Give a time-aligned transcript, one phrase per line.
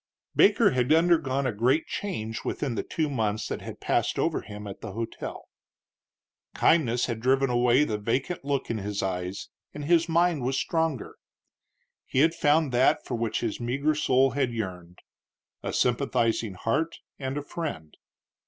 [0.35, 4.65] Baker had undergone a great change within the two months that had passed over him
[4.65, 5.47] at the hotel.
[6.55, 11.17] Kindness had driven away the vacant look in his eyes and his mind was stronger.
[12.07, 15.03] He had found that for which his meagre soul had yearned
[15.61, 17.95] a sympathizing heart and a friend.